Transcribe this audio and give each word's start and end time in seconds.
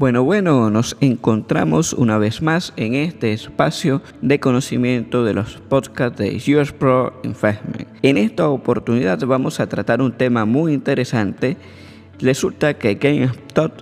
Bueno, 0.00 0.24
bueno, 0.24 0.70
nos 0.70 0.96
encontramos 1.02 1.92
una 1.92 2.16
vez 2.16 2.40
más 2.40 2.72
en 2.78 2.94
este 2.94 3.34
espacio 3.34 4.00
de 4.22 4.40
conocimiento 4.40 5.26
de 5.26 5.34
los 5.34 5.58
podcasts 5.68 6.18
de 6.18 6.36
US 6.56 6.72
Pro 6.72 7.20
Investment. 7.22 7.86
En 8.00 8.16
esta 8.16 8.48
oportunidad 8.48 9.18
vamos 9.26 9.60
a 9.60 9.66
tratar 9.68 10.00
un 10.00 10.12
tema 10.12 10.46
muy 10.46 10.72
interesante. 10.72 11.58
Resulta 12.18 12.78
que 12.78 12.94
GameStop 12.94 13.72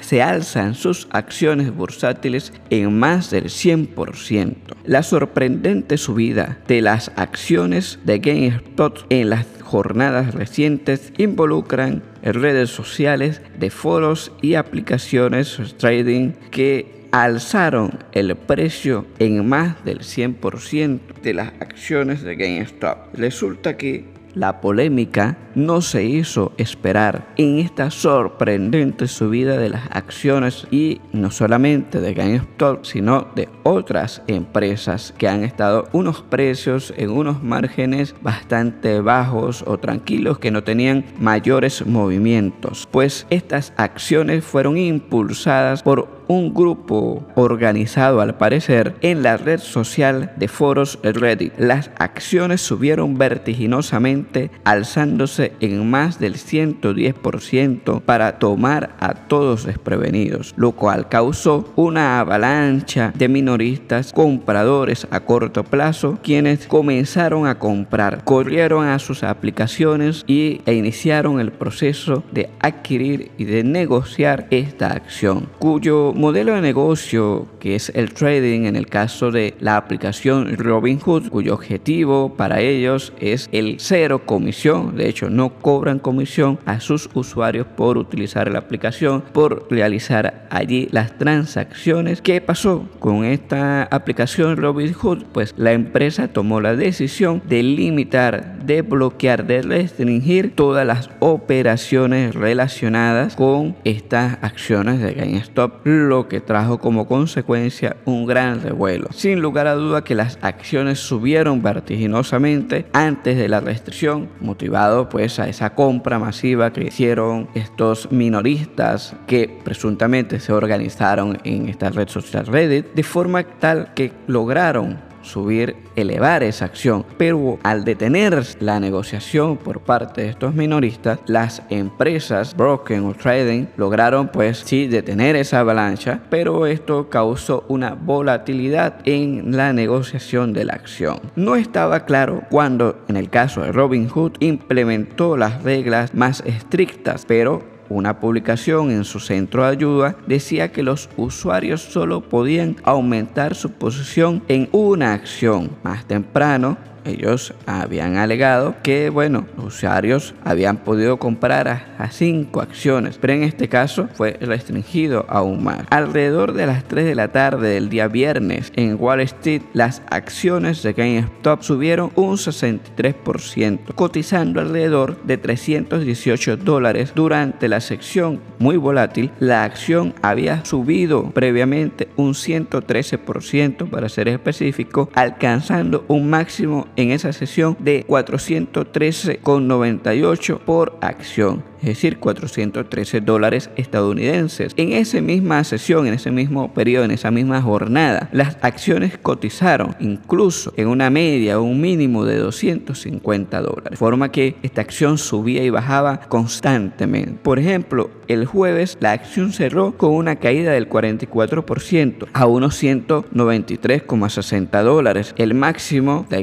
se 0.00 0.20
alzan 0.20 0.74
sus 0.74 1.06
acciones 1.12 1.72
bursátiles 1.72 2.52
en 2.70 2.98
más 2.98 3.30
del 3.30 3.44
100%. 3.44 4.56
La 4.84 5.04
sorprendente 5.04 5.96
subida 5.96 6.58
de 6.66 6.82
las 6.82 7.12
acciones 7.14 8.00
de 8.04 8.18
GameStop 8.18 8.98
en 9.10 9.30
las 9.30 9.46
jornadas 9.62 10.34
recientes 10.34 11.12
involucran 11.18 12.02
redes 12.32 12.70
sociales, 12.70 13.40
de 13.58 13.70
foros 13.70 14.32
y 14.42 14.54
aplicaciones 14.54 15.58
trading 15.78 16.32
que 16.50 16.98
alzaron 17.12 17.98
el 18.12 18.36
precio 18.36 19.06
en 19.18 19.48
más 19.48 19.84
del 19.84 20.00
100% 20.00 21.00
de 21.22 21.34
las 21.34 21.48
acciones 21.60 22.22
de 22.22 22.36
GameStop. 22.36 23.14
Resulta 23.14 23.76
que 23.76 24.17
la 24.34 24.60
polémica 24.60 25.36
no 25.54 25.80
se 25.80 26.04
hizo 26.04 26.52
esperar 26.56 27.28
en 27.36 27.58
esta 27.58 27.90
sorprendente 27.90 29.08
subida 29.08 29.56
de 29.56 29.70
las 29.70 29.88
acciones 29.90 30.66
y 30.70 31.00
no 31.12 31.30
solamente 31.30 32.00
de 32.00 32.14
GameStop, 32.14 32.84
sino 32.84 33.28
de 33.34 33.48
otras 33.64 34.22
empresas 34.28 35.12
que 35.18 35.28
han 35.28 35.42
estado 35.42 35.88
unos 35.92 36.22
precios 36.22 36.94
en 36.96 37.10
unos 37.10 37.42
márgenes 37.42 38.14
bastante 38.22 39.00
bajos 39.00 39.64
o 39.66 39.78
tranquilos 39.78 40.38
que 40.38 40.50
no 40.50 40.62
tenían 40.62 41.04
mayores 41.18 41.86
movimientos. 41.86 42.88
Pues 42.90 43.26
estas 43.30 43.72
acciones 43.76 44.44
fueron 44.44 44.78
impulsadas 44.78 45.82
por 45.82 46.17
un 46.28 46.54
grupo 46.54 47.26
organizado 47.34 48.20
al 48.20 48.36
parecer 48.36 48.94
en 49.00 49.22
la 49.22 49.36
red 49.36 49.58
social 49.58 50.32
de 50.36 50.46
foros 50.48 50.98
Reddit. 51.02 51.58
Las 51.58 51.90
acciones 51.98 52.60
subieron 52.60 53.16
vertiginosamente 53.18 54.50
alzándose 54.64 55.52
en 55.60 55.88
más 55.90 56.18
del 56.18 56.34
110% 56.34 58.02
para 58.02 58.38
tomar 58.38 58.90
a 59.00 59.14
todos 59.14 59.64
desprevenidos, 59.64 60.54
lo 60.56 60.72
cual 60.72 61.08
causó 61.08 61.72
una 61.76 62.20
avalancha 62.20 63.12
de 63.16 63.28
minoristas 63.28 64.12
compradores 64.12 65.06
a 65.10 65.20
corto 65.20 65.64
plazo 65.64 66.18
quienes 66.22 66.66
comenzaron 66.66 67.46
a 67.46 67.58
comprar, 67.58 68.24
corrieron 68.24 68.86
a 68.86 68.98
sus 68.98 69.22
aplicaciones 69.22 70.24
y, 70.26 70.60
e 70.66 70.74
iniciaron 70.74 71.40
el 71.40 71.52
proceso 71.52 72.22
de 72.32 72.50
adquirir 72.60 73.30
y 73.38 73.44
de 73.44 73.64
negociar 73.64 74.46
esta 74.50 74.92
acción, 74.92 75.48
cuyo 75.58 76.12
modelo 76.18 76.54
de 76.54 76.60
negocio, 76.60 77.46
que 77.60 77.76
es 77.76 77.92
el 77.94 78.12
trading 78.12 78.64
en 78.64 78.74
el 78.74 78.88
caso 78.88 79.30
de 79.30 79.54
la 79.60 79.76
aplicación 79.76 80.56
Robinhood, 80.56 81.28
cuyo 81.28 81.54
objetivo 81.54 82.34
para 82.36 82.60
ellos 82.60 83.12
es 83.20 83.48
el 83.52 83.76
cero 83.78 84.26
comisión, 84.26 84.96
de 84.96 85.08
hecho 85.08 85.30
no 85.30 85.50
cobran 85.50 86.00
comisión 86.00 86.58
a 86.66 86.80
sus 86.80 87.08
usuarios 87.14 87.68
por 87.68 87.98
utilizar 87.98 88.50
la 88.50 88.58
aplicación, 88.58 89.22
por 89.32 89.68
realizar 89.70 90.48
allí 90.50 90.88
las 90.90 91.16
transacciones. 91.18 92.20
¿Qué 92.20 92.40
pasó 92.40 92.88
con 92.98 93.24
esta 93.24 93.84
aplicación 93.84 94.56
Robinhood? 94.56 95.22
Pues 95.32 95.54
la 95.56 95.70
empresa 95.70 96.26
tomó 96.26 96.60
la 96.60 96.74
decisión 96.74 97.42
de 97.48 97.62
limitar, 97.62 98.58
de 98.64 98.82
bloquear, 98.82 99.46
de 99.46 99.62
restringir 99.62 100.56
todas 100.56 100.84
las 100.84 101.10
operaciones 101.20 102.34
relacionadas 102.34 103.36
con 103.36 103.76
estas 103.84 104.38
acciones 104.42 105.00
de 105.00 105.14
GameStop, 105.14 105.86
lo 106.08 106.28
que 106.28 106.40
trajo 106.40 106.78
como 106.78 107.06
consecuencia 107.06 107.96
un 108.04 108.26
gran 108.26 108.62
revuelo. 108.62 109.08
Sin 109.12 109.40
lugar 109.40 109.66
a 109.66 109.74
duda 109.74 110.04
que 110.04 110.14
las 110.14 110.38
acciones 110.42 110.98
subieron 110.98 111.62
vertiginosamente 111.62 112.86
antes 112.92 113.36
de 113.36 113.48
la 113.48 113.60
restricción, 113.60 114.28
motivado 114.40 115.08
pues 115.08 115.38
a 115.38 115.48
esa 115.48 115.74
compra 115.74 116.18
masiva 116.18 116.72
que 116.72 116.84
hicieron 116.84 117.48
estos 117.54 118.10
minoristas 118.10 119.14
que 119.26 119.60
presuntamente 119.64 120.40
se 120.40 120.52
organizaron 120.52 121.38
en 121.44 121.68
esta 121.68 121.90
red 121.90 122.08
social 122.08 122.46
Reddit, 122.46 122.94
de 122.94 123.02
forma 123.02 123.42
tal 123.44 123.92
que 123.94 124.12
lograron 124.26 125.07
subir, 125.22 125.76
elevar 125.96 126.42
esa 126.42 126.64
acción. 126.64 127.04
Pero 127.16 127.58
al 127.62 127.84
detener 127.84 128.42
la 128.60 128.80
negociación 128.80 129.56
por 129.56 129.80
parte 129.80 130.22
de 130.22 130.28
estos 130.28 130.54
minoristas, 130.54 131.18
las 131.26 131.62
empresas 131.70 132.56
Broken 132.56 133.06
o 133.06 133.14
Trading 133.14 133.66
lograron 133.76 134.28
pues 134.28 134.58
sí 134.58 134.86
detener 134.86 135.36
esa 135.36 135.60
avalancha, 135.60 136.20
pero 136.30 136.66
esto 136.66 137.08
causó 137.08 137.64
una 137.68 137.94
volatilidad 137.94 138.96
en 139.04 139.56
la 139.56 139.72
negociación 139.72 140.52
de 140.52 140.64
la 140.64 140.74
acción. 140.74 141.20
No 141.36 141.56
estaba 141.56 142.04
claro 142.04 142.42
cuando 142.50 142.98
en 143.08 143.16
el 143.16 143.30
caso 143.30 143.62
de 143.62 143.72
Robinhood 143.72 144.32
implementó 144.40 145.36
las 145.36 145.62
reglas 145.62 146.14
más 146.14 146.42
estrictas, 146.46 147.24
pero 147.26 147.77
una 147.88 148.20
publicación 148.20 148.90
en 148.90 149.04
su 149.04 149.20
centro 149.20 149.62
de 149.62 149.70
ayuda 149.70 150.16
decía 150.26 150.72
que 150.72 150.82
los 150.82 151.08
usuarios 151.16 151.82
solo 151.82 152.20
podían 152.20 152.76
aumentar 152.84 153.54
su 153.54 153.70
posición 153.72 154.42
en 154.48 154.68
una 154.72 155.12
acción. 155.14 155.70
Más 155.82 156.06
temprano, 156.06 156.76
ellos 157.08 157.54
habían 157.66 158.16
alegado 158.16 158.74
que, 158.82 159.10
bueno, 159.10 159.46
los 159.56 159.66
usuarios 159.78 160.34
habían 160.44 160.78
podido 160.78 161.18
comprar 161.18 161.68
a, 161.68 162.08
cinco 162.10 162.62
acciones, 162.62 163.18
pero 163.18 163.34
en 163.34 163.42
este 163.42 163.68
caso 163.68 164.08
fue 164.14 164.38
restringido 164.40 165.26
aún 165.28 165.62
más. 165.62 165.82
Alrededor 165.90 166.54
de 166.54 166.66
las 166.66 166.84
3 166.84 167.04
de 167.04 167.14
la 167.14 167.28
tarde 167.28 167.68
del 167.68 167.90
día 167.90 168.08
viernes 168.08 168.72
en 168.76 168.96
Wall 168.98 169.20
Street, 169.20 169.62
las 169.74 170.02
acciones 170.10 170.82
de 170.82 170.94
GameStop 170.94 171.62
subieron 171.62 172.10
un 172.14 172.36
63%, 172.36 173.94
cotizando 173.94 174.60
alrededor 174.60 175.22
de 175.22 175.36
318 175.36 176.56
dólares 176.56 177.12
durante 177.14 177.68
la 177.68 177.80
sección 177.80 178.40
muy 178.58 178.76
volátil. 178.76 179.30
La 179.38 179.64
acción 179.64 180.14
había 180.22 180.64
subido 180.64 181.30
previamente 181.30 182.08
un 182.16 182.34
113% 182.34 183.88
para 183.90 184.08
ser 184.08 184.28
específico, 184.28 185.10
alcanzando 185.14 186.04
un 186.08 186.30
máximo 186.30 186.86
en 186.98 187.12
esa 187.12 187.32
sesión 187.32 187.78
de 187.78 188.04
413,98 188.06 190.58
por 190.58 190.98
acción 191.00 191.62
es 191.80 191.88
decir, 191.88 192.18
413 192.18 193.20
dólares 193.20 193.70
estadounidenses. 193.76 194.72
En 194.76 194.92
esa 194.92 195.20
misma 195.20 195.62
sesión, 195.64 196.06
en 196.06 196.14
ese 196.14 196.30
mismo 196.30 196.72
periodo, 196.74 197.04
en 197.04 197.10
esa 197.12 197.30
misma 197.30 197.62
jornada, 197.62 198.28
las 198.32 198.58
acciones 198.62 199.16
cotizaron 199.18 199.96
incluso 200.00 200.72
en 200.76 200.88
una 200.88 201.10
media 201.10 201.58
o 201.58 201.62
un 201.62 201.80
mínimo 201.80 202.24
de 202.24 202.38
250 202.38 203.60
dólares, 203.60 203.90
de 203.90 203.96
forma 203.96 204.32
que 204.32 204.56
esta 204.62 204.80
acción 204.80 205.18
subía 205.18 205.62
y 205.62 205.70
bajaba 205.70 206.20
constantemente. 206.20 207.38
Por 207.42 207.58
ejemplo, 207.58 208.10
el 208.26 208.46
jueves 208.46 208.98
la 209.00 209.12
acción 209.12 209.52
cerró 209.52 209.96
con 209.96 210.14
una 210.14 210.36
caída 210.36 210.72
del 210.72 210.88
44% 210.88 212.28
a 212.32 212.46
unos 212.46 212.82
193,60 212.82 214.82
dólares. 214.82 215.34
El 215.38 215.54
máximo 215.54 216.26
de 216.28 216.42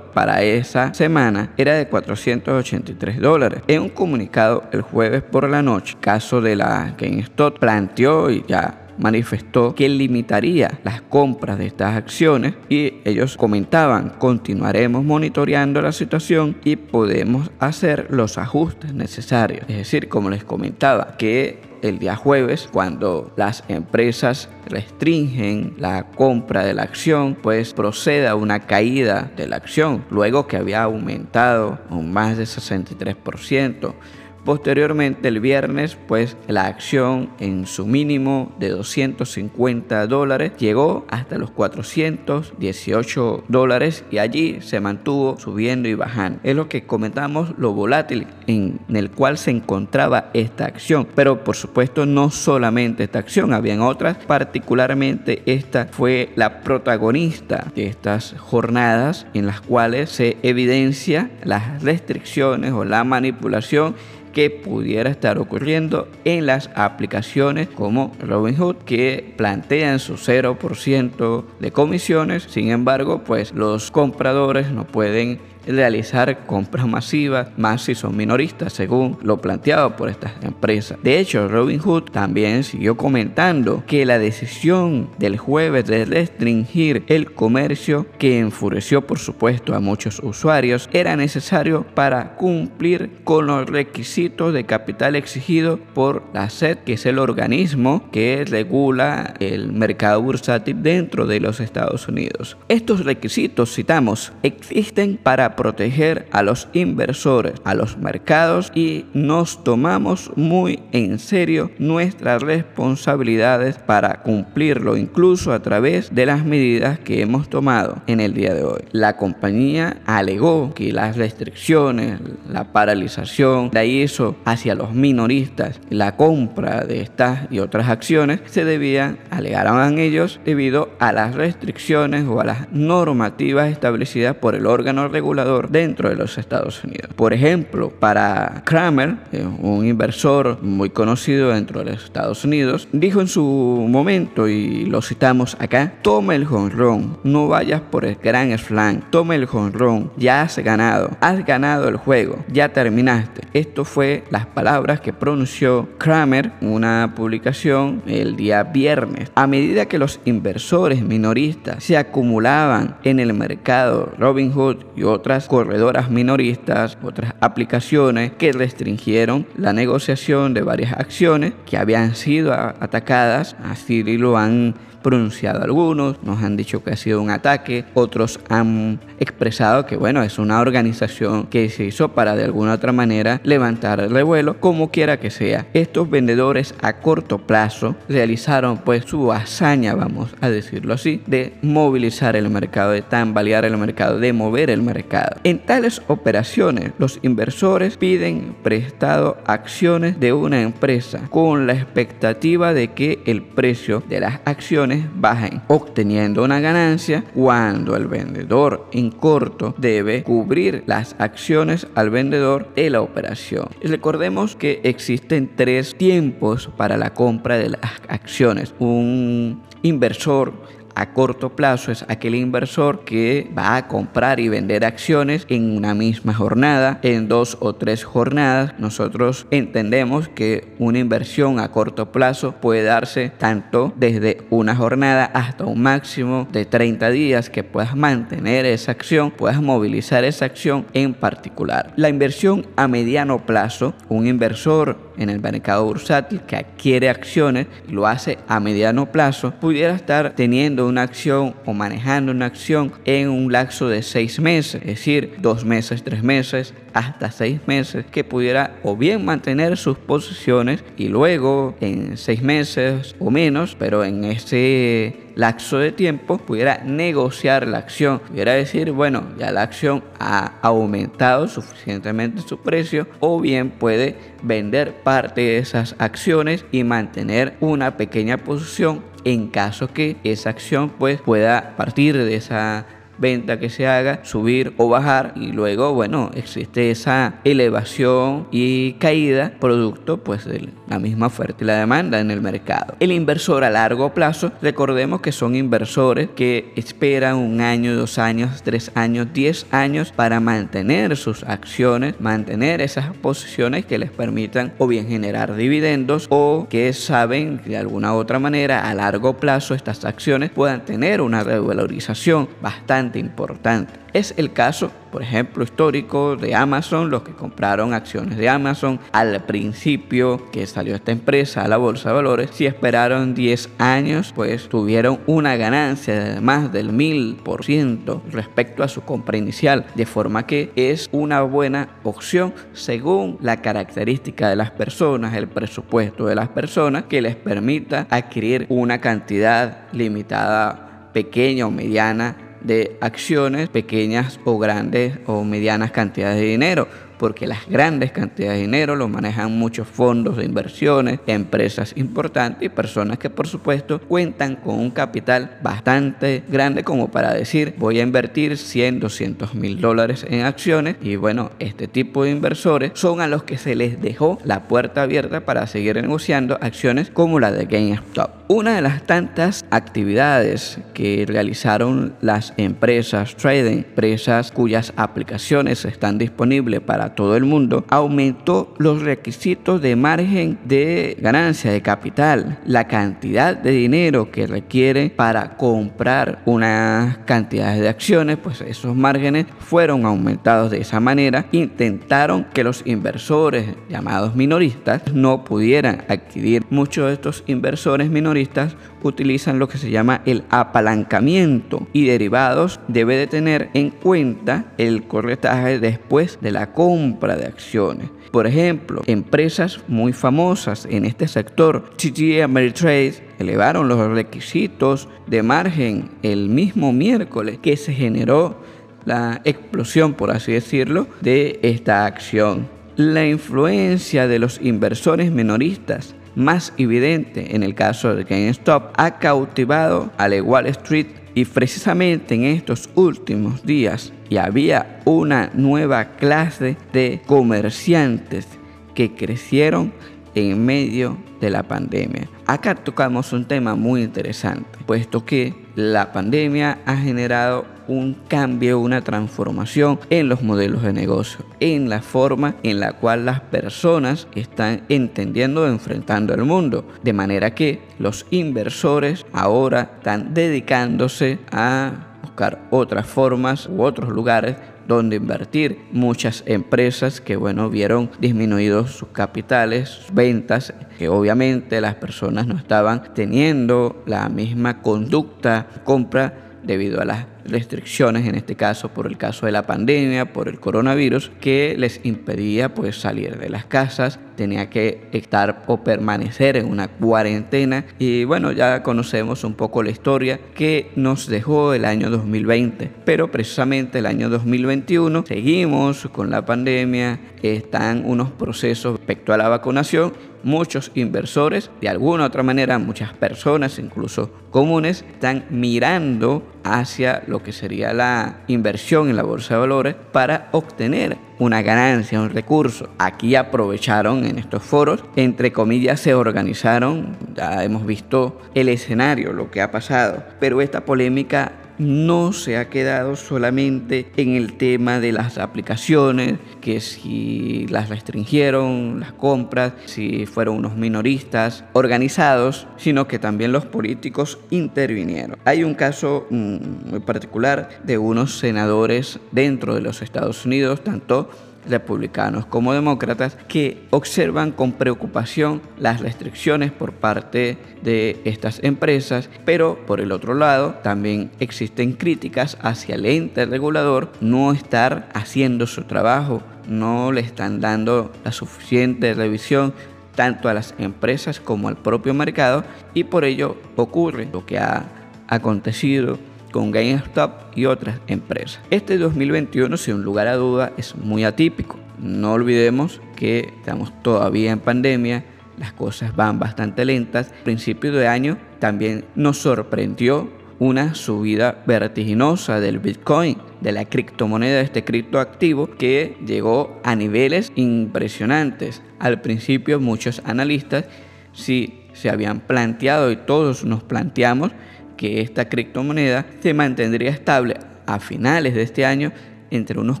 Para 0.14 0.42
esa 0.42 0.92
semana 0.94 1.52
era 1.56 1.74
de 1.74 1.88
483 1.88 3.20
dólares. 3.20 3.62
En 3.66 3.82
un 3.82 3.88
comunicado 3.90 4.64
el 4.72 4.82
jueves 4.82 5.22
por 5.22 5.48
la 5.48 5.62
noche, 5.62 5.96
caso 6.00 6.40
de 6.40 6.56
la 6.56 6.94
GameStop 6.98 7.58
planteó 7.58 8.30
y 8.30 8.44
ya 8.48 8.88
manifestó 8.98 9.74
que 9.74 9.88
limitaría 9.88 10.80
las 10.82 11.00
compras 11.02 11.58
de 11.58 11.66
estas 11.66 11.96
acciones 11.96 12.54
y 12.68 12.94
ellos 13.04 13.36
comentaban 13.36 14.10
continuaremos 14.18 15.04
monitoreando 15.04 15.80
la 15.80 15.92
situación 15.92 16.56
y 16.64 16.76
podemos 16.76 17.50
hacer 17.60 18.08
los 18.10 18.38
ajustes 18.38 18.92
necesarios. 18.92 19.64
Es 19.68 19.76
decir, 19.76 20.08
como 20.08 20.30
les 20.30 20.44
comentaba, 20.44 21.16
que 21.16 21.67
el 21.82 21.98
día 21.98 22.16
jueves, 22.16 22.68
cuando 22.72 23.32
las 23.36 23.64
empresas 23.68 24.48
restringen 24.66 25.74
la 25.78 26.04
compra 26.10 26.64
de 26.64 26.74
la 26.74 26.82
acción, 26.82 27.36
pues 27.40 27.74
procede 27.74 28.28
a 28.28 28.34
una 28.34 28.60
caída 28.60 29.30
de 29.36 29.46
la 29.46 29.56
acción, 29.56 30.04
luego 30.10 30.46
que 30.46 30.56
había 30.56 30.82
aumentado 30.82 31.78
un 31.90 32.12
más 32.12 32.36
de 32.36 32.44
63%. 32.44 33.94
Posteriormente, 34.44 35.28
el 35.28 35.40
viernes, 35.40 35.96
pues 36.06 36.36
la 36.46 36.66
acción 36.66 37.30
en 37.38 37.66
su 37.66 37.86
mínimo 37.86 38.52
de 38.58 38.70
250 38.70 40.06
dólares 40.06 40.52
llegó 40.58 41.06
hasta 41.08 41.38
los 41.38 41.50
418 41.50 43.44
dólares 43.48 44.04
y 44.10 44.18
allí 44.18 44.58
se 44.60 44.80
mantuvo 44.80 45.38
subiendo 45.38 45.88
y 45.88 45.94
bajando. 45.94 46.40
Es 46.42 46.56
lo 46.56 46.68
que 46.68 46.84
comentamos, 46.84 47.54
lo 47.58 47.72
volátil 47.72 48.26
en 48.46 48.80
el 48.88 49.10
cual 49.10 49.38
se 49.38 49.50
encontraba 49.50 50.30
esta 50.32 50.64
acción. 50.64 51.06
Pero 51.14 51.44
por 51.44 51.56
supuesto, 51.56 52.06
no 52.06 52.30
solamente 52.30 53.04
esta 53.04 53.18
acción, 53.18 53.52
habían 53.52 53.80
otras, 53.80 54.16
particularmente 54.18 55.42
esta 55.46 55.86
fue 55.90 56.30
la 56.36 56.60
protagonista 56.60 57.70
de 57.74 57.86
estas 57.86 58.34
jornadas 58.38 59.26
en 59.34 59.46
las 59.46 59.60
cuales 59.60 60.10
se 60.10 60.36
evidencia 60.42 61.30
las 61.44 61.82
restricciones 61.82 62.72
o 62.72 62.84
la 62.84 63.04
manipulación 63.04 63.94
que 64.38 64.50
pudiera 64.50 65.10
estar 65.10 65.36
ocurriendo 65.36 66.06
en 66.24 66.46
las 66.46 66.70
aplicaciones 66.76 67.66
como 67.66 68.12
Robinhood 68.20 68.76
que 68.86 69.34
plantean 69.36 69.98
su 69.98 70.14
0% 70.14 71.44
de 71.58 71.72
comisiones. 71.72 72.44
Sin 72.44 72.70
embargo, 72.70 73.24
pues 73.24 73.52
los 73.52 73.90
compradores 73.90 74.70
no 74.70 74.86
pueden 74.86 75.40
realizar 75.68 76.46
compras 76.46 76.86
masivas, 76.86 77.48
más 77.56 77.82
si 77.82 77.94
son 77.94 78.16
minoristas, 78.16 78.72
según 78.72 79.18
lo 79.22 79.40
planteado 79.40 79.96
por 79.96 80.08
estas 80.08 80.32
empresas. 80.42 80.98
De 81.02 81.18
hecho, 81.18 81.48
Robinhood 81.48 82.04
también 82.04 82.64
siguió 82.64 82.96
comentando 82.96 83.84
que 83.86 84.04
la 84.06 84.18
decisión 84.18 85.10
del 85.18 85.36
jueves 85.36 85.86
de 85.86 86.04
restringir 86.04 87.04
el 87.06 87.32
comercio, 87.32 88.06
que 88.18 88.38
enfureció 88.38 89.06
por 89.06 89.18
supuesto 89.18 89.74
a 89.74 89.80
muchos 89.80 90.20
usuarios, 90.22 90.88
era 90.92 91.16
necesario 91.16 91.86
para 91.94 92.36
cumplir 92.36 93.10
con 93.24 93.46
los 93.46 93.66
requisitos 93.66 94.52
de 94.52 94.64
capital 94.64 95.16
exigido 95.16 95.78
por 95.94 96.22
la 96.32 96.50
SED, 96.50 96.78
que 96.78 96.94
es 96.94 97.06
el 97.06 97.18
organismo 97.18 98.08
que 98.10 98.44
regula 98.48 99.34
el 99.40 99.72
mercado 99.72 100.22
bursátil 100.22 100.82
dentro 100.82 101.26
de 101.26 101.40
los 101.40 101.60
Estados 101.60 102.08
Unidos. 102.08 102.56
Estos 102.68 103.04
requisitos, 103.04 103.74
citamos, 103.74 104.32
existen 104.42 105.18
para 105.22 105.56
proteger 105.58 106.28
a 106.30 106.44
los 106.44 106.68
inversores, 106.72 107.54
a 107.64 107.74
los 107.74 107.98
mercados 107.98 108.70
y 108.76 109.06
nos 109.12 109.64
tomamos 109.64 110.30
muy 110.36 110.84
en 110.92 111.18
serio 111.18 111.72
nuestras 111.80 112.42
responsabilidades 112.42 113.76
para 113.76 114.22
cumplirlo, 114.22 114.96
incluso 114.96 115.52
a 115.52 115.60
través 115.60 116.14
de 116.14 116.26
las 116.26 116.44
medidas 116.44 117.00
que 117.00 117.22
hemos 117.22 117.50
tomado 117.50 118.02
en 118.06 118.20
el 118.20 118.34
día 118.34 118.54
de 118.54 118.62
hoy. 118.62 118.82
La 118.92 119.16
compañía 119.16 119.96
alegó 120.06 120.72
que 120.74 120.92
las 120.92 121.16
restricciones, 121.16 122.20
la 122.48 122.72
paralización 122.72 123.70
la 123.72 123.84
hizo 123.84 124.36
hacia 124.44 124.76
los 124.76 124.94
minoristas, 124.94 125.80
la 125.90 126.16
compra 126.16 126.84
de 126.84 127.00
estas 127.00 127.48
y 127.50 127.58
otras 127.58 127.88
acciones 127.88 128.42
se 128.46 128.64
debían, 128.64 129.18
alegaron 129.30 129.98
ellos, 129.98 130.38
debido 130.44 130.90
a 131.00 131.10
las 131.10 131.34
restricciones 131.34 132.28
o 132.28 132.40
a 132.40 132.44
las 132.44 132.72
normativas 132.72 133.70
establecidas 133.72 134.36
por 134.36 134.54
el 134.54 134.66
órgano 134.66 135.08
regulador 135.08 135.47
dentro 135.70 136.08
de 136.08 136.16
los 136.16 136.38
Estados 136.38 136.84
Unidos. 136.84 137.10
Por 137.16 137.32
ejemplo, 137.32 137.90
para 137.90 138.62
Kramer, 138.64 139.16
eh, 139.32 139.46
un 139.60 139.86
inversor 139.86 140.62
muy 140.62 140.90
conocido 140.90 141.50
dentro 141.50 141.82
de 141.82 141.92
los 141.92 142.04
Estados 142.04 142.44
Unidos, 142.44 142.88
dijo 142.92 143.20
en 143.20 143.28
su 143.28 143.42
momento, 143.88 144.48
y 144.48 144.84
lo 144.86 145.00
citamos 145.02 145.56
acá, 145.58 145.94
toma 146.02 146.34
el 146.34 146.44
jonrón, 146.44 147.18
no 147.24 147.48
vayas 147.48 147.80
por 147.80 148.04
el 148.04 148.16
gran 148.16 148.56
slam, 148.58 149.02
toma 149.10 149.34
el 149.34 149.46
jonrón, 149.46 150.10
ya 150.16 150.42
has 150.42 150.58
ganado, 150.58 151.16
has 151.20 151.44
ganado 151.44 151.88
el 151.88 151.96
juego, 151.96 152.44
ya 152.52 152.68
terminaste. 152.70 153.42
Esto 153.54 153.84
fue 153.84 154.24
las 154.30 154.46
palabras 154.46 155.00
que 155.00 155.12
pronunció 155.12 155.88
Kramer 155.98 156.52
en 156.60 156.72
una 156.72 157.14
publicación 157.16 158.02
el 158.06 158.36
día 158.36 158.62
viernes. 158.64 159.30
A 159.34 159.46
medida 159.46 159.86
que 159.86 159.98
los 159.98 160.20
inversores 160.24 161.02
minoristas 161.02 161.82
se 161.82 161.96
acumulaban 161.96 162.96
en 163.04 163.20
el 163.20 163.32
mercado 163.32 164.12
Robinhood 164.18 164.76
y 164.96 165.02
otras 165.28 165.46
corredoras 165.46 166.08
minoristas, 166.08 166.96
otras 167.02 167.34
aplicaciones 167.40 168.32
que 168.32 168.50
restringieron 168.50 169.46
la 169.58 169.74
negociación 169.74 170.54
de 170.54 170.62
varias 170.62 170.94
acciones 170.94 171.52
que 171.66 171.76
habían 171.76 172.14
sido 172.14 172.54
atacadas, 172.54 173.54
así 173.62 174.02
lo 174.16 174.38
han 174.38 174.74
pronunciado 175.08 175.62
algunos, 175.62 176.22
nos 176.22 176.42
han 176.42 176.58
dicho 176.58 176.84
que 176.84 176.90
ha 176.90 176.96
sido 176.96 177.22
un 177.22 177.30
ataque, 177.30 177.86
otros 177.94 178.38
han 178.50 179.00
expresado 179.18 179.86
que 179.86 179.96
bueno, 179.96 180.22
es 180.22 180.38
una 180.38 180.60
organización 180.60 181.46
que 181.46 181.70
se 181.70 181.84
hizo 181.84 182.10
para 182.10 182.36
de 182.36 182.44
alguna 182.44 182.74
otra 182.74 182.92
manera 182.92 183.40
levantar 183.42 184.00
el 184.00 184.10
revuelo, 184.10 184.60
como 184.60 184.90
quiera 184.90 185.18
que 185.18 185.30
sea. 185.30 185.66
Estos 185.72 186.10
vendedores 186.10 186.74
a 186.82 187.00
corto 187.00 187.38
plazo 187.38 187.96
realizaron 188.06 188.76
pues 188.76 189.06
su 189.06 189.32
hazaña, 189.32 189.94
vamos 189.94 190.34
a 190.42 190.50
decirlo 190.50 190.92
así, 190.92 191.22
de 191.26 191.54
movilizar 191.62 192.36
el 192.36 192.50
mercado, 192.50 192.90
de 192.90 193.00
tambalear 193.00 193.64
el 193.64 193.78
mercado, 193.78 194.18
de 194.18 194.34
mover 194.34 194.68
el 194.68 194.82
mercado. 194.82 195.36
En 195.42 195.58
tales 195.58 196.02
operaciones, 196.08 196.92
los 196.98 197.18
inversores 197.22 197.96
piden 197.96 198.54
prestado 198.62 199.38
acciones 199.46 200.20
de 200.20 200.34
una 200.34 200.60
empresa 200.60 201.22
con 201.30 201.66
la 201.66 201.72
expectativa 201.72 202.74
de 202.74 202.88
que 202.88 203.22
el 203.24 203.40
precio 203.40 204.02
de 204.06 204.20
las 204.20 204.40
acciones 204.44 204.97
bajen, 205.14 205.62
obteniendo 205.68 206.44
una 206.44 206.60
ganancia 206.60 207.24
cuando 207.34 207.96
el 207.96 208.06
vendedor 208.06 208.88
en 208.92 209.10
corto 209.10 209.74
debe 209.78 210.22
cubrir 210.22 210.84
las 210.86 211.14
acciones 211.18 211.86
al 211.94 212.10
vendedor 212.10 212.72
de 212.74 212.90
la 212.90 213.00
operación. 213.00 213.68
Recordemos 213.82 214.56
que 214.56 214.80
existen 214.84 215.50
tres 215.56 215.96
tiempos 215.96 216.70
para 216.76 216.96
la 216.96 217.14
compra 217.14 217.58
de 217.58 217.70
las 217.70 217.80
acciones. 218.08 218.74
Un 218.78 219.62
inversor 219.82 220.52
a 220.98 221.12
corto 221.12 221.50
plazo 221.50 221.92
es 221.92 222.04
aquel 222.08 222.34
inversor 222.34 223.04
que 223.04 223.48
va 223.56 223.76
a 223.76 223.86
comprar 223.86 224.40
y 224.40 224.48
vender 224.48 224.84
acciones 224.84 225.46
en 225.48 225.76
una 225.76 225.94
misma 225.94 226.34
jornada, 226.34 226.98
en 227.02 227.28
dos 227.28 227.56
o 227.60 227.74
tres 227.74 228.02
jornadas. 228.02 228.74
Nosotros 228.78 229.46
entendemos 229.52 230.28
que 230.28 230.74
una 230.78 230.98
inversión 230.98 231.60
a 231.60 231.70
corto 231.70 232.10
plazo 232.10 232.56
puede 232.60 232.82
darse 232.82 233.30
tanto 233.30 233.92
desde 233.96 234.42
una 234.50 234.74
jornada 234.74 235.26
hasta 235.26 235.64
un 235.64 235.80
máximo 235.80 236.48
de 236.50 236.64
30 236.64 237.10
días 237.10 237.48
que 237.48 237.62
puedas 237.62 237.94
mantener 237.94 238.66
esa 238.66 238.90
acción, 238.90 239.30
puedas 239.30 239.62
movilizar 239.62 240.24
esa 240.24 240.46
acción 240.46 240.86
en 240.94 241.14
particular. 241.14 241.92
La 241.94 242.08
inversión 242.08 242.66
a 242.76 242.88
mediano 242.88 243.46
plazo, 243.46 243.94
un 244.08 244.26
inversor 244.26 245.07
en 245.18 245.30
el 245.30 245.40
mercado 245.40 245.84
bursátil 245.84 246.40
que 246.42 246.56
adquiere 246.56 247.08
acciones 247.08 247.66
y 247.88 247.92
lo 247.92 248.06
hace 248.06 248.38
a 248.48 248.60
mediano 248.60 249.10
plazo, 249.12 249.52
pudiera 249.60 249.94
estar 249.94 250.34
teniendo 250.34 250.86
una 250.86 251.02
acción 251.02 251.54
o 251.64 251.72
manejando 251.72 252.32
una 252.32 252.46
acción 252.46 252.92
en 253.04 253.28
un 253.28 253.52
lapso 253.52 253.88
de 253.88 254.02
seis 254.02 254.40
meses, 254.40 254.80
es 254.82 254.86
decir, 254.86 255.34
dos 255.38 255.64
meses, 255.64 256.02
tres 256.02 256.22
meses, 256.22 256.74
hasta 256.94 257.30
seis 257.30 257.60
meses, 257.66 258.06
que 258.06 258.24
pudiera 258.24 258.76
o 258.82 258.96
bien 258.96 259.24
mantener 259.24 259.76
sus 259.76 259.98
posiciones 259.98 260.82
y 260.96 261.08
luego 261.08 261.76
en 261.80 262.16
seis 262.16 262.42
meses 262.42 263.14
o 263.18 263.30
menos, 263.30 263.76
pero 263.78 264.04
en 264.04 264.24
ese 264.24 265.27
lapso 265.38 265.78
de 265.78 265.92
tiempo 265.92 266.36
pudiera 266.38 266.82
negociar 266.84 267.68
la 267.68 267.78
acción, 267.78 268.18
pudiera 268.18 268.54
decir, 268.54 268.90
bueno, 268.90 269.22
ya 269.38 269.52
la 269.52 269.62
acción 269.62 270.02
ha 270.18 270.54
aumentado 270.62 271.46
suficientemente 271.46 272.42
su 272.42 272.58
precio 272.58 273.06
o 273.20 273.40
bien 273.40 273.70
puede 273.70 274.16
vender 274.42 274.94
parte 275.04 275.42
de 275.42 275.58
esas 275.58 275.94
acciones 275.98 276.64
y 276.72 276.82
mantener 276.82 277.56
una 277.60 277.96
pequeña 277.96 278.38
posición 278.38 279.04
en 279.24 279.46
caso 279.46 279.92
que 279.92 280.16
esa 280.24 280.50
acción 280.50 280.90
pues 280.90 281.20
pueda 281.20 281.76
partir 281.76 282.16
de 282.16 282.34
esa 282.34 282.86
venta 283.18 283.58
que 283.58 283.70
se 283.70 283.86
haga, 283.86 284.20
subir 284.24 284.72
o 284.76 284.88
bajar 284.88 285.32
y 285.36 285.52
luego, 285.52 285.92
bueno, 285.94 286.30
existe 286.34 286.90
esa 286.90 287.34
elevación 287.44 288.46
y 288.50 288.92
caída 288.94 289.52
producto 289.60 290.18
pues 290.18 290.44
de 290.44 290.68
la 290.88 290.98
misma 290.98 291.26
oferta 291.26 291.64
y 291.64 291.66
la 291.66 291.78
demanda 291.78 292.20
en 292.20 292.30
el 292.30 292.40
mercado. 292.40 292.94
El 293.00 293.12
inversor 293.12 293.64
a 293.64 293.70
largo 293.70 294.14
plazo, 294.14 294.52
recordemos 294.62 295.20
que 295.20 295.32
son 295.32 295.54
inversores 295.54 296.28
que 296.34 296.72
esperan 296.76 297.36
un 297.36 297.60
año, 297.60 297.94
dos 297.94 298.18
años, 298.18 298.62
tres 298.62 298.90
años, 298.94 299.28
diez 299.32 299.66
años 299.70 300.12
para 300.12 300.40
mantener 300.40 301.16
sus 301.16 301.44
acciones, 301.44 302.20
mantener 302.20 302.80
esas 302.80 303.16
posiciones 303.16 303.86
que 303.86 303.98
les 303.98 304.10
permitan 304.10 304.72
o 304.78 304.86
bien 304.86 305.08
generar 305.08 305.54
dividendos 305.56 306.26
o 306.30 306.66
que 306.70 306.92
saben 306.92 307.58
que 307.58 307.70
de 307.70 307.76
alguna 307.78 308.14
otra 308.14 308.38
manera 308.38 308.88
a 308.88 308.94
largo 308.94 309.36
plazo 309.36 309.74
estas 309.74 310.04
acciones 310.04 310.50
puedan 310.50 310.84
tener 310.84 311.20
una 311.20 311.42
revalorización 311.42 312.48
bastante 312.60 313.07
importante. 313.16 313.94
Es 314.12 314.34
el 314.36 314.52
caso, 314.52 314.90
por 315.12 315.22
ejemplo, 315.22 315.62
histórico 315.62 316.36
de 316.36 316.54
Amazon, 316.54 317.10
los 317.10 317.22
que 317.22 317.32
compraron 317.32 317.92
acciones 317.94 318.38
de 318.38 318.48
Amazon 318.48 318.98
al 319.12 319.44
principio 319.44 320.50
que 320.50 320.66
salió 320.66 320.94
esta 320.94 321.12
empresa 321.12 321.62
a 321.62 321.68
la 321.68 321.76
bolsa 321.76 322.08
de 322.08 322.14
valores, 322.16 322.50
si 322.52 322.66
esperaron 322.66 323.34
10 323.34 323.68
años, 323.78 324.32
pues 324.34 324.68
tuvieron 324.68 325.20
una 325.26 325.56
ganancia 325.56 326.18
de 326.18 326.40
más 326.40 326.72
del 326.72 326.92
1000% 326.92 328.22
respecto 328.30 328.82
a 328.82 328.88
su 328.88 329.02
compra 329.02 329.36
inicial, 329.36 329.86
de 329.94 330.06
forma 330.06 330.46
que 330.46 330.72
es 330.74 331.08
una 331.12 331.42
buena 331.42 331.90
opción 332.02 332.54
según 332.72 333.38
la 333.40 333.60
característica 333.62 334.48
de 334.48 334.56
las 334.56 334.70
personas, 334.70 335.34
el 335.34 335.48
presupuesto 335.48 336.26
de 336.26 336.34
las 336.34 336.48
personas 336.48 337.04
que 337.04 337.22
les 337.22 337.36
permita 337.36 338.06
adquirir 338.10 338.66
una 338.68 339.00
cantidad 339.00 339.86
limitada 339.92 341.10
pequeña 341.12 341.66
o 341.66 341.70
mediana 341.70 342.47
de 342.60 342.96
acciones, 343.00 343.68
pequeñas 343.68 344.40
o 344.44 344.58
grandes 344.58 345.18
o 345.26 345.44
medianas 345.44 345.90
cantidades 345.90 346.40
de 346.40 346.46
dinero 346.46 346.88
porque 347.18 347.46
las 347.46 347.68
grandes 347.68 348.12
cantidades 348.12 348.58
de 348.58 348.62
dinero 348.62 348.96
lo 348.96 349.08
manejan 349.08 349.52
muchos 349.52 349.88
fondos 349.88 350.36
de 350.36 350.44
inversiones, 350.44 351.20
empresas 351.26 351.92
importantes 351.96 352.62
y 352.62 352.68
personas 352.68 353.18
que 353.18 353.30
por 353.30 353.46
supuesto 353.46 354.00
cuentan 354.00 354.56
con 354.56 354.78
un 354.78 354.90
capital 354.90 355.58
bastante 355.62 356.42
grande 356.48 356.84
como 356.84 357.10
para 357.10 357.34
decir 357.34 357.74
voy 357.78 358.00
a 358.00 358.02
invertir 358.02 358.56
100, 358.56 359.00
200 359.00 359.54
mil 359.54 359.80
dólares 359.80 360.24
en 360.28 360.44
acciones 360.44 360.96
y 361.02 361.16
bueno, 361.16 361.50
este 361.58 361.88
tipo 361.88 362.24
de 362.24 362.30
inversores 362.30 362.92
son 362.94 363.20
a 363.20 363.26
los 363.26 363.42
que 363.42 363.58
se 363.58 363.74
les 363.74 364.00
dejó 364.00 364.38
la 364.44 364.68
puerta 364.68 365.02
abierta 365.02 365.44
para 365.44 365.66
seguir 365.66 365.96
negociando 365.96 366.58
acciones 366.60 367.10
como 367.10 367.40
la 367.40 367.52
de 367.52 367.66
GameStop. 367.66 368.30
Una 368.48 368.76
de 368.76 368.82
las 368.82 369.02
tantas 369.06 369.64
actividades 369.70 370.78
que 370.94 371.24
realizaron 371.26 372.14
las 372.22 372.54
empresas 372.56 373.36
trading, 373.36 373.78
empresas 373.78 374.52
cuyas 374.52 374.92
aplicaciones 374.96 375.84
están 375.84 376.18
disponibles 376.18 376.80
para 376.80 377.07
todo 377.14 377.36
el 377.36 377.44
mundo, 377.44 377.84
aumentó 377.88 378.74
los 378.78 379.02
requisitos 379.02 379.80
de 379.82 379.96
margen 379.96 380.58
de 380.64 381.16
ganancia 381.20 381.72
de 381.72 381.82
capital, 381.82 382.58
la 382.64 382.86
cantidad 382.88 383.56
de 383.56 383.70
dinero 383.70 384.30
que 384.30 384.46
requiere 384.46 385.10
para 385.10 385.56
comprar 385.56 386.42
unas 386.44 387.18
cantidades 387.18 387.80
de 387.80 387.88
acciones, 387.88 388.38
pues 388.38 388.60
esos 388.60 388.94
márgenes 388.94 389.46
fueron 389.58 390.04
aumentados 390.04 390.70
de 390.70 390.80
esa 390.80 391.00
manera. 391.00 391.46
Intentaron 391.52 392.44
que 392.52 392.64
los 392.64 392.82
inversores 392.86 393.74
llamados 393.88 394.34
minoristas 394.34 395.02
no 395.12 395.44
pudieran 395.44 396.04
adquirir. 396.08 396.64
Muchos 396.70 397.06
de 397.06 397.14
estos 397.14 397.44
inversores 397.46 398.10
minoristas 398.10 398.76
utilizan 399.02 399.58
lo 399.58 399.68
que 399.68 399.78
se 399.78 399.90
llama 399.90 400.22
el 400.26 400.44
apalancamiento 400.50 401.86
y 401.92 402.06
derivados 402.06 402.80
debe 402.88 403.16
de 403.16 403.26
tener 403.26 403.70
en 403.74 403.90
cuenta 403.90 404.72
el 404.78 405.04
corretaje 405.04 405.78
después 405.78 406.38
de 406.40 406.52
la 406.52 406.72
compra 406.72 406.97
de 406.98 407.46
acciones. 407.46 408.10
Por 408.32 408.46
ejemplo, 408.46 409.02
empresas 409.06 409.80
muy 409.88 410.12
famosas 410.12 410.86
en 410.90 411.04
este 411.04 411.28
sector, 411.28 411.90
TG 411.96 412.42
Ameritrade, 412.42 413.14
elevaron 413.38 413.88
los 413.88 413.98
requisitos 414.10 415.08
de 415.26 415.42
margen 415.42 416.10
el 416.22 416.48
mismo 416.48 416.92
miércoles 416.92 417.58
que 417.62 417.76
se 417.76 417.92
generó 417.92 418.60
la 419.04 419.40
explosión, 419.44 420.14
por 420.14 420.30
así 420.30 420.52
decirlo, 420.52 421.06
de 421.20 421.60
esta 421.62 422.04
acción. 422.04 422.68
La 422.96 423.26
influencia 423.26 424.26
de 424.26 424.40
los 424.40 424.60
inversores 424.60 425.30
menoristas 425.30 426.14
más 426.34 426.72
evidente 426.76 427.54
en 427.54 427.62
el 427.62 427.74
caso 427.74 428.14
de 428.14 428.24
GameStop 428.24 428.92
ha 428.96 429.18
cautivado 429.18 430.10
a 430.18 430.28
la 430.28 430.42
Wall 430.42 430.66
Street 430.66 431.06
y 431.34 431.44
precisamente 431.44 432.34
en 432.34 432.44
estos 432.44 432.88
últimos 432.94 433.64
días 433.64 434.12
había 434.38 435.00
una 435.04 435.50
nueva 435.54 436.16
clase 436.16 436.76
de 436.92 437.22
comerciantes 437.26 438.46
que 438.94 439.14
crecieron 439.14 439.92
en 440.34 440.64
medio 440.64 441.16
de 441.40 441.50
la 441.50 441.62
pandemia. 441.62 442.28
Acá 442.46 442.74
tocamos 442.74 443.32
un 443.32 443.46
tema 443.46 443.74
muy 443.74 444.02
interesante, 444.02 444.78
puesto 444.86 445.24
que 445.24 445.54
la 445.74 446.12
pandemia 446.12 446.80
ha 446.84 446.96
generado 446.96 447.77
un 447.88 448.14
cambio, 448.28 448.78
una 448.78 449.02
transformación 449.02 449.98
en 450.10 450.28
los 450.28 450.42
modelos 450.42 450.82
de 450.82 450.92
negocio, 450.92 451.44
en 451.58 451.88
la 451.88 452.02
forma 452.02 452.56
en 452.62 452.80
la 452.80 452.92
cual 452.92 453.24
las 453.24 453.40
personas 453.40 454.28
están 454.34 454.82
entendiendo, 454.88 455.66
enfrentando 455.66 456.34
el 456.34 456.44
mundo. 456.44 456.86
De 457.02 457.12
manera 457.12 457.54
que 457.54 457.82
los 457.98 458.26
inversores 458.30 459.26
ahora 459.32 459.92
están 459.96 460.34
dedicándose 460.34 461.40
a 461.50 461.92
buscar 462.22 462.60
otras 462.70 463.06
formas 463.06 463.68
u 463.68 463.82
otros 463.82 464.10
lugares 464.10 464.56
donde 464.86 465.16
invertir. 465.16 465.80
Muchas 465.92 466.42
empresas 466.46 467.20
que, 467.20 467.36
bueno, 467.36 467.68
vieron 467.70 468.10
disminuidos 468.18 468.92
sus 468.92 469.08
capitales, 469.10 469.90
sus 469.90 470.14
ventas, 470.14 470.72
que 470.98 471.08
obviamente 471.08 471.80
las 471.80 471.94
personas 471.96 472.46
no 472.46 472.56
estaban 472.56 473.14
teniendo 473.14 474.02
la 474.06 474.28
misma 474.28 474.80
conducta 474.80 475.68
compra 475.84 476.48
debido 476.62 477.00
a 477.00 477.04
las 477.04 477.26
restricciones, 477.50 478.26
en 478.26 478.34
este 478.34 478.54
caso 478.54 478.90
por 478.90 479.06
el 479.06 479.16
caso 479.16 479.46
de 479.46 479.52
la 479.52 479.66
pandemia, 479.66 480.32
por 480.32 480.48
el 480.48 480.60
coronavirus, 480.60 481.30
que 481.40 481.74
les 481.78 482.00
impedía 482.04 482.74
pues 482.74 483.00
salir 483.00 483.38
de 483.38 483.48
las 483.48 483.64
casas, 483.64 484.18
tenía 484.38 484.70
que 484.70 485.08
estar 485.12 485.64
o 485.66 485.82
permanecer 485.82 486.56
en 486.56 486.66
una 486.66 486.86
cuarentena. 486.86 487.84
Y 487.98 488.24
bueno, 488.24 488.52
ya 488.52 488.82
conocemos 488.84 489.42
un 489.42 489.54
poco 489.54 489.82
la 489.82 489.90
historia 489.90 490.38
que 490.54 490.92
nos 490.94 491.26
dejó 491.26 491.74
el 491.74 491.84
año 491.84 492.08
2020, 492.08 492.90
pero 493.04 493.30
precisamente 493.30 493.98
el 493.98 494.06
año 494.06 494.28
2021 494.28 495.24
seguimos 495.26 496.08
con 496.12 496.30
la 496.30 496.46
pandemia, 496.46 497.18
están 497.42 498.04
unos 498.04 498.30
procesos 498.30 498.96
respecto 498.98 499.32
a 499.32 499.36
la 499.36 499.48
vacunación. 499.48 500.12
Muchos 500.44 500.92
inversores, 500.94 501.70
de 501.80 501.88
alguna 501.88 502.22
u 502.22 502.26
otra 502.26 502.44
manera 502.44 502.78
muchas 502.78 503.12
personas, 503.12 503.78
incluso 503.80 504.30
comunes, 504.50 505.04
están 505.12 505.44
mirando 505.50 506.44
hacia 506.68 507.22
lo 507.26 507.42
que 507.42 507.52
sería 507.52 507.92
la 507.92 508.40
inversión 508.46 509.08
en 509.08 509.16
la 509.16 509.22
bolsa 509.22 509.54
de 509.54 509.60
valores 509.60 509.96
para 510.12 510.48
obtener 510.52 511.18
una 511.38 511.62
ganancia, 511.62 512.20
un 512.20 512.30
recurso. 512.30 512.88
Aquí 512.98 513.36
aprovecharon 513.36 514.24
en 514.24 514.38
estos 514.38 514.62
foros, 514.62 515.04
entre 515.16 515.52
comillas, 515.52 516.00
se 516.00 516.14
organizaron, 516.14 517.16
ya 517.34 517.62
hemos 517.64 517.86
visto 517.86 518.40
el 518.54 518.68
escenario, 518.68 519.32
lo 519.32 519.50
que 519.50 519.62
ha 519.62 519.70
pasado, 519.70 520.24
pero 520.40 520.60
esta 520.60 520.84
polémica 520.84 521.52
no 521.78 522.32
se 522.32 522.56
ha 522.56 522.68
quedado 522.68 523.16
solamente 523.16 524.10
en 524.16 524.34
el 524.34 524.56
tema 524.56 525.00
de 525.00 525.12
las 525.12 525.38
aplicaciones, 525.38 526.38
que 526.60 526.80
si 526.80 527.66
las 527.68 527.88
restringieron, 527.88 529.00
las 529.00 529.12
compras, 529.12 529.74
si 529.86 530.26
fueron 530.26 530.56
unos 530.56 530.76
minoristas 530.76 531.64
organizados, 531.72 532.66
sino 532.76 533.06
que 533.06 533.18
también 533.18 533.52
los 533.52 533.64
políticos 533.66 534.38
intervinieron. 534.50 535.38
Hay 535.44 535.64
un 535.64 535.74
caso 535.74 536.26
mm, 536.30 536.90
muy 536.90 537.00
particular 537.00 537.68
de 537.84 537.98
unos 537.98 538.38
senadores 538.38 539.20
dentro 539.32 539.74
de 539.74 539.80
los 539.80 540.02
Estados 540.02 540.44
Unidos, 540.44 540.82
tanto 540.82 541.30
republicanos 541.66 542.46
como 542.46 542.72
demócratas 542.72 543.36
que 543.48 543.86
observan 543.90 544.52
con 544.52 544.72
preocupación 544.72 545.62
las 545.78 546.00
restricciones 546.00 546.72
por 546.72 546.92
parte 546.92 547.58
de 547.82 548.20
estas 548.24 548.60
empresas, 548.62 549.28
pero 549.44 549.78
por 549.86 550.00
el 550.00 550.12
otro 550.12 550.34
lado 550.34 550.76
también 550.82 551.30
existen 551.40 551.92
críticas 551.92 552.58
hacia 552.60 552.94
el 552.94 553.06
ente 553.06 553.46
regulador 553.46 554.12
no 554.20 554.52
estar 554.52 555.08
haciendo 555.14 555.66
su 555.66 555.84
trabajo, 555.84 556.42
no 556.66 557.12
le 557.12 557.20
están 557.20 557.60
dando 557.60 558.12
la 558.24 558.32
suficiente 558.32 559.14
revisión 559.14 559.72
tanto 560.14 560.48
a 560.48 560.54
las 560.54 560.74
empresas 560.78 561.38
como 561.38 561.68
al 561.68 561.76
propio 561.76 562.12
mercado 562.12 562.64
y 562.92 563.04
por 563.04 563.24
ello 563.24 563.56
ocurre 563.76 564.28
lo 564.32 564.44
que 564.44 564.58
ha 564.58 564.84
acontecido 565.28 566.18
con 566.50 566.70
GameStop 566.70 567.56
y 567.56 567.66
otras 567.66 568.00
empresas. 568.06 568.60
Este 568.70 568.98
2021, 568.98 569.76
sin 569.76 570.02
lugar 570.02 570.28
a 570.28 570.36
duda, 570.36 570.72
es 570.76 570.94
muy 570.96 571.24
atípico. 571.24 571.78
No 571.98 572.32
olvidemos 572.32 573.00
que 573.16 573.52
estamos 573.58 573.92
todavía 574.02 574.52
en 574.52 574.60
pandemia, 574.60 575.24
las 575.58 575.72
cosas 575.72 576.14
van 576.14 576.38
bastante 576.38 576.84
lentas. 576.84 577.32
A 577.40 577.44
principios 577.44 577.94
de 577.94 578.06
año 578.06 578.38
también 578.60 579.04
nos 579.14 579.38
sorprendió 579.38 580.28
una 580.58 580.94
subida 580.94 581.62
vertiginosa 581.66 582.60
del 582.60 582.78
Bitcoin, 582.78 583.38
de 583.60 583.72
la 583.72 583.84
criptomoneda, 583.84 584.56
de 584.56 584.62
este 584.62 584.84
criptoactivo, 584.84 585.70
que 585.70 586.16
llegó 586.24 586.80
a 586.84 586.96
niveles 586.96 587.52
impresionantes. 587.54 588.82
Al 588.98 589.20
principio 589.20 589.78
muchos 589.80 590.20
analistas 590.24 590.86
sí 591.32 591.82
se 591.92 592.10
habían 592.10 592.40
planteado 592.40 593.10
y 593.10 593.16
todos 593.16 593.64
nos 593.64 593.82
planteamos 593.82 594.52
que 594.98 595.22
esta 595.22 595.48
criptomoneda 595.48 596.26
se 596.40 596.52
mantendría 596.52 597.08
estable 597.08 597.56
a 597.86 597.98
finales 598.00 598.54
de 598.54 598.62
este 598.62 598.84
año 598.84 599.12
entre 599.50 599.80
unos 599.80 600.00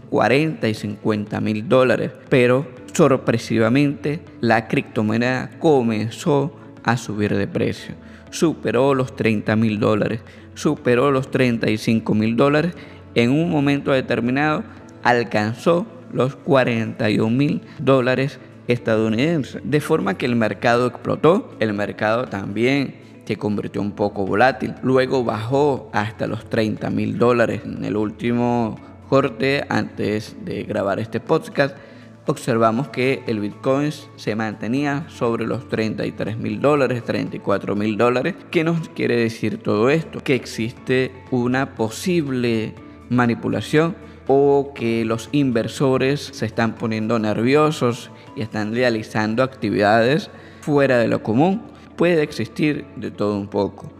40 0.00 0.68
y 0.68 0.74
50 0.74 1.40
mil 1.40 1.66
dólares, 1.66 2.10
pero 2.28 2.68
sorpresivamente 2.92 4.20
la 4.42 4.68
criptomoneda 4.68 5.48
comenzó 5.58 6.54
a 6.82 6.98
subir 6.98 7.34
de 7.34 7.46
precio. 7.46 7.94
Superó 8.28 8.92
los 8.92 9.16
30 9.16 9.56
mil 9.56 9.80
dólares, 9.80 10.20
superó 10.52 11.10
los 11.10 11.30
35 11.30 12.14
mil 12.14 12.36
dólares 12.36 12.74
en 13.14 13.30
un 13.30 13.50
momento 13.50 13.92
determinado 13.92 14.64
alcanzó 15.02 15.86
los 16.12 16.36
41 16.36 17.30
mil 17.30 17.62
dólares 17.78 18.38
estadounidenses. 18.66 19.62
De 19.64 19.80
forma 19.80 20.18
que 20.18 20.26
el 20.26 20.36
mercado 20.36 20.86
explotó, 20.86 21.54
el 21.58 21.72
mercado 21.72 22.26
también 22.26 23.07
se 23.28 23.36
convirtió 23.36 23.82
un 23.82 23.92
poco 23.92 24.24
volátil. 24.24 24.74
Luego 24.82 25.22
bajó 25.22 25.90
hasta 25.92 26.26
los 26.26 26.48
30 26.48 26.88
mil 26.88 27.18
dólares 27.18 27.60
en 27.62 27.84
el 27.84 27.94
último 27.94 28.80
corte 29.06 29.66
antes 29.68 30.34
de 30.46 30.62
grabar 30.62 30.98
este 30.98 31.20
podcast. 31.20 31.76
Observamos 32.24 32.88
que 32.88 33.22
el 33.26 33.40
Bitcoin 33.40 33.90
se 34.16 34.34
mantenía 34.34 35.04
sobre 35.10 35.46
los 35.46 35.68
33 35.68 36.38
mil 36.38 36.62
dólares, 36.62 37.04
34 37.04 37.76
mil 37.76 37.98
dólares. 37.98 38.34
¿Qué 38.50 38.64
nos 38.64 38.88
quiere 38.88 39.16
decir 39.16 39.58
todo 39.58 39.90
esto? 39.90 40.20
Que 40.20 40.34
existe 40.34 41.12
una 41.30 41.74
posible 41.74 42.74
manipulación 43.10 43.94
o 44.26 44.72
que 44.74 45.04
los 45.04 45.28
inversores 45.32 46.30
se 46.32 46.46
están 46.46 46.76
poniendo 46.76 47.18
nerviosos 47.18 48.10
y 48.36 48.40
están 48.40 48.74
realizando 48.74 49.42
actividades 49.42 50.30
fuera 50.62 50.96
de 50.96 51.08
lo 51.08 51.22
común. 51.22 51.76
Puede 51.98 52.22
existir 52.22 52.86
de 52.94 53.10
todo 53.10 53.36
un 53.36 53.48
poco. 53.48 53.92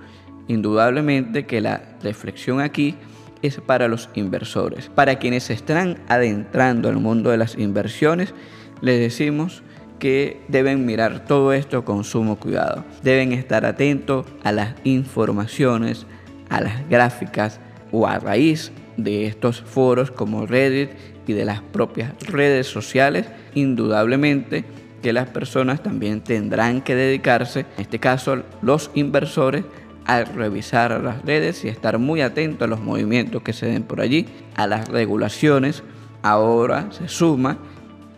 Indudablemente 0.47 1.47
que 1.47 1.61
la 1.61 1.83
reflexión 2.00 2.61
aquí 2.61 2.95
es 3.43 3.61
para 3.61 3.88
los 3.88 4.09
inversores. 4.14 4.88
Para 4.88 5.19
quienes 5.19 5.43
se 5.43 5.55
están 5.55 5.99
adentrando 6.07 6.88
al 6.88 6.99
mundo 6.99 7.31
de 7.31 7.38
las 7.38 7.59
inversiones, 7.59 8.35
les 8.83 9.00
decimos 9.00 9.64
que 9.99 10.40
deben 10.47 10.87
mirar 10.87 11.25
todo 11.25 11.52
esto 11.52 11.85
con 11.85 12.05
sumo 12.05 12.37
cuidado. 12.38 12.85
Deben 13.02 13.33
estar 13.33 13.67
atentos 13.67 14.26
a 14.45 14.52
las 14.52 14.76
informaciones, 14.85 16.07
a 16.50 16.61
las 16.61 16.88
gráficas 16.88 17.59
o 17.90 18.07
a 18.07 18.21
raíz 18.21 18.71
de 18.97 19.26
estos 19.26 19.61
foros 19.61 20.12
como 20.12 20.47
Reddit 20.47 20.90
y 21.26 21.33
de 21.33 21.45
las 21.45 21.62
propias 21.62 22.12
redes 22.28 22.69
sociales, 22.69 23.26
indudablemente 23.55 24.64
que 25.02 25.12
las 25.12 25.28
personas 25.28 25.83
también 25.83 26.21
tendrán 26.21 26.81
que 26.81 26.95
dedicarse, 26.95 27.61
en 27.61 27.83
este 27.83 27.99
caso 27.99 28.43
los 28.62 28.90
inversores, 28.95 29.64
a 30.05 30.25
revisar 30.25 31.02
las 31.02 31.23
redes 31.23 31.64
y 31.64 31.69
estar 31.69 31.99
muy 31.99 32.23
atentos 32.23 32.67
a 32.67 32.69
los 32.69 32.81
movimientos 32.81 33.43
que 33.43 33.52
se 33.52 33.67
den 33.67 33.83
por 33.83 34.00
allí, 34.00 34.26
a 34.57 34.67
las 34.67 34.88
regulaciones. 34.88 35.83
Ahora 36.23 36.88
se 36.93 37.09
suma 37.09 37.59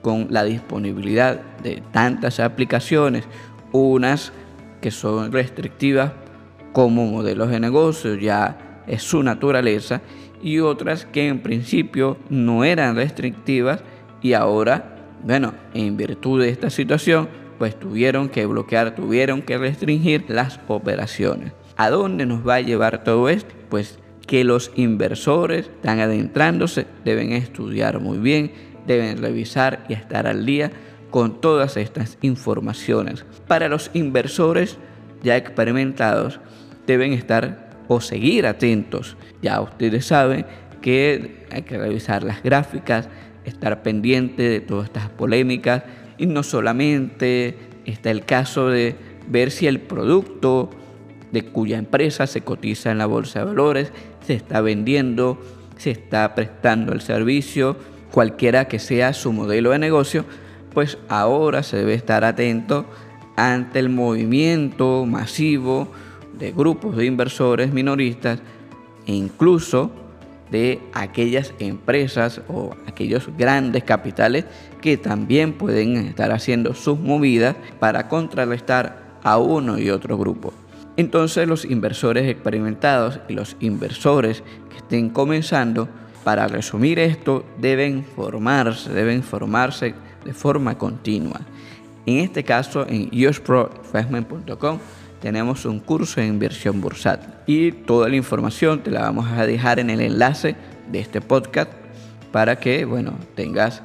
con 0.00 0.28
la 0.30 0.44
disponibilidad 0.44 1.40
de 1.62 1.82
tantas 1.90 2.38
aplicaciones, 2.38 3.24
unas 3.72 4.32
que 4.80 4.90
son 4.90 5.32
restrictivas 5.32 6.12
como 6.72 7.06
modelos 7.06 7.50
de 7.50 7.60
negocio, 7.60 8.14
ya 8.14 8.82
es 8.86 9.02
su 9.02 9.22
naturaleza, 9.22 10.00
y 10.42 10.60
otras 10.60 11.04
que 11.04 11.28
en 11.28 11.40
principio 11.40 12.16
no 12.28 12.64
eran 12.64 12.96
restrictivas 12.96 13.82
y 14.22 14.32
ahora, 14.34 14.89
bueno, 15.24 15.54
en 15.74 15.96
virtud 15.96 16.40
de 16.40 16.48
esta 16.48 16.70
situación, 16.70 17.28
pues 17.58 17.78
tuvieron 17.78 18.28
que 18.28 18.46
bloquear, 18.46 18.94
tuvieron 18.94 19.42
que 19.42 19.58
restringir 19.58 20.24
las 20.28 20.60
operaciones. 20.66 21.52
¿A 21.76 21.90
dónde 21.90 22.26
nos 22.26 22.46
va 22.46 22.56
a 22.56 22.60
llevar 22.60 23.04
todo 23.04 23.28
esto? 23.28 23.54
Pues 23.68 23.98
que 24.26 24.44
los 24.44 24.70
inversores 24.76 25.66
están 25.66 26.00
adentrándose, 26.00 26.86
deben 27.04 27.32
estudiar 27.32 28.00
muy 28.00 28.18
bien, 28.18 28.52
deben 28.86 29.18
revisar 29.18 29.84
y 29.88 29.94
estar 29.94 30.26
al 30.26 30.46
día 30.46 30.70
con 31.10 31.40
todas 31.40 31.76
estas 31.76 32.16
informaciones. 32.22 33.24
Para 33.46 33.68
los 33.68 33.90
inversores 33.92 34.78
ya 35.22 35.36
experimentados, 35.36 36.40
deben 36.86 37.12
estar 37.12 37.70
o 37.88 38.00
seguir 38.00 38.46
atentos. 38.46 39.16
Ya 39.42 39.60
ustedes 39.60 40.06
saben 40.06 40.46
que 40.80 41.46
hay 41.50 41.62
que 41.62 41.76
revisar 41.76 42.22
las 42.22 42.42
gráficas, 42.42 43.08
estar 43.44 43.82
pendiente 43.82 44.42
de 44.42 44.60
todas 44.60 44.86
estas 44.86 45.08
polémicas. 45.08 45.84
Y 46.18 46.26
no 46.26 46.42
solamente 46.42 47.56
está 47.84 48.10
el 48.10 48.24
caso 48.24 48.68
de 48.68 48.96
ver 49.28 49.50
si 49.50 49.66
el 49.66 49.80
producto 49.80 50.70
de 51.32 51.44
cuya 51.44 51.78
empresa 51.78 52.26
se 52.26 52.42
cotiza 52.42 52.90
en 52.90 52.98
la 52.98 53.06
bolsa 53.06 53.40
de 53.40 53.44
valores 53.44 53.92
se 54.26 54.34
está 54.34 54.60
vendiendo, 54.60 55.38
se 55.76 55.90
está 55.90 56.34
prestando 56.34 56.92
el 56.92 57.00
servicio, 57.00 57.76
cualquiera 58.12 58.68
que 58.68 58.78
sea 58.78 59.12
su 59.12 59.32
modelo 59.32 59.70
de 59.70 59.78
negocio, 59.78 60.24
pues 60.72 60.98
ahora 61.08 61.62
se 61.62 61.78
debe 61.78 61.94
estar 61.94 62.24
atento 62.24 62.86
ante 63.36 63.78
el 63.78 63.88
movimiento 63.88 65.06
masivo 65.06 65.90
de 66.38 66.52
grupos 66.52 66.96
de 66.96 67.06
inversores 67.06 67.72
minoristas 67.72 68.40
e 69.06 69.12
incluso 69.12 69.90
de 70.50 70.80
aquellas 70.92 71.54
empresas 71.58 72.40
o 72.48 72.74
aquellos 72.86 73.28
grandes 73.36 73.84
capitales 73.84 74.44
que 74.80 74.96
también 74.96 75.52
pueden 75.52 75.96
estar 75.96 76.32
haciendo 76.32 76.74
sus 76.74 76.98
movidas 76.98 77.56
para 77.78 78.08
contrarrestar 78.08 79.18
a 79.22 79.38
uno 79.38 79.78
y 79.78 79.90
otro 79.90 80.18
grupo. 80.18 80.52
Entonces 80.96 81.46
los 81.46 81.64
inversores 81.64 82.28
experimentados 82.28 83.20
y 83.28 83.34
los 83.34 83.56
inversores 83.60 84.42
que 84.70 84.78
estén 84.78 85.10
comenzando, 85.10 85.88
para 86.24 86.48
resumir 86.48 86.98
esto, 86.98 87.44
deben 87.58 88.04
formarse, 88.04 88.92
deben 88.92 89.22
formarse 89.22 89.94
de 90.24 90.34
forma 90.34 90.76
continua. 90.76 91.40
En 92.06 92.18
este 92.18 92.44
caso 92.44 92.86
en 92.88 93.08
usproinvestment.com 93.26 94.78
tenemos 95.20 95.64
un 95.64 95.80
curso 95.80 96.20
de 96.20 96.26
inversión 96.26 96.80
bursátil 96.80 97.30
y 97.46 97.72
toda 97.72 98.08
la 98.08 98.16
información 98.16 98.82
te 98.82 98.90
la 98.90 99.02
vamos 99.02 99.30
a 99.30 99.46
dejar 99.46 99.78
en 99.78 99.90
el 99.90 100.00
enlace 100.00 100.56
de 100.90 101.00
este 101.00 101.20
podcast 101.20 101.70
para 102.32 102.56
que, 102.56 102.84
bueno, 102.84 103.18
tengas 103.34 103.82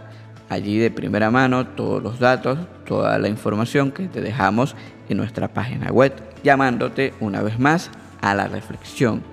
allí 0.49 0.77
de 0.77 0.91
primera 0.91 1.31
mano 1.31 1.67
todos 1.67 2.01
los 2.01 2.19
datos, 2.19 2.59
toda 2.85 3.17
la 3.19 3.27
información 3.27 3.91
que 3.91 4.07
te 4.07 4.21
dejamos 4.21 4.75
en 5.09 5.17
nuestra 5.17 5.53
página 5.53 5.91
web, 5.91 6.13
llamándote 6.43 7.13
una 7.19 7.41
vez 7.41 7.59
más 7.59 7.89
a 8.21 8.33
la 8.33 8.47
reflexión. 8.47 9.23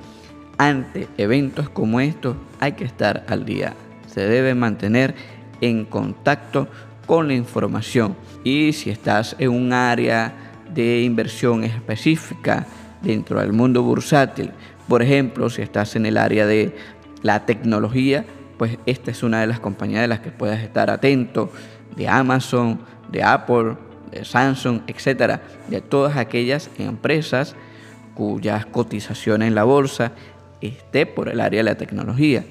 Ante 0.58 1.08
eventos 1.18 1.68
como 1.68 2.00
estos 2.00 2.36
hay 2.60 2.72
que 2.72 2.84
estar 2.84 3.24
al 3.28 3.44
día. 3.44 3.74
Se 4.06 4.26
debe 4.26 4.54
mantener 4.54 5.14
en 5.60 5.84
contacto 5.84 6.68
con 7.06 7.28
la 7.28 7.34
información 7.34 8.16
y 8.44 8.72
si 8.72 8.90
estás 8.90 9.36
en 9.38 9.50
un 9.50 9.72
área 9.72 10.51
de 10.74 11.02
inversión 11.02 11.64
específica 11.64 12.66
dentro 13.02 13.40
del 13.40 13.52
mundo 13.52 13.82
bursátil. 13.82 14.50
Por 14.88 15.02
ejemplo, 15.02 15.50
si 15.50 15.62
estás 15.62 15.96
en 15.96 16.06
el 16.06 16.16
área 16.16 16.46
de 16.46 16.74
la 17.22 17.46
tecnología, 17.46 18.24
pues 18.58 18.78
esta 18.86 19.10
es 19.10 19.22
una 19.22 19.40
de 19.40 19.46
las 19.46 19.60
compañías 19.60 20.02
de 20.02 20.08
las 20.08 20.20
que 20.20 20.30
puedes 20.30 20.60
estar 20.60 20.90
atento, 20.90 21.52
de 21.96 22.08
Amazon, 22.08 22.80
de 23.10 23.22
Apple, 23.22 23.76
de 24.10 24.24
Samsung, 24.24 24.80
etcétera, 24.86 25.42
de 25.68 25.80
todas 25.80 26.16
aquellas 26.16 26.70
empresas 26.78 27.54
cuyas 28.14 28.66
cotizaciones 28.66 29.48
en 29.48 29.54
la 29.54 29.64
bolsa 29.64 30.12
esté 30.60 31.06
por 31.06 31.28
el 31.28 31.40
área 31.40 31.60
de 31.60 31.64
la 31.64 31.76
tecnología, 31.76 32.44